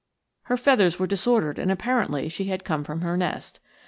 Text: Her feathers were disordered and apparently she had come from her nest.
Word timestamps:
Her 0.45 0.57
feathers 0.57 0.97
were 0.97 1.05
disordered 1.05 1.59
and 1.59 1.71
apparently 1.71 2.27
she 2.27 2.45
had 2.45 2.63
come 2.65 2.83
from 2.83 3.01
her 3.01 3.15
nest. 3.15 3.59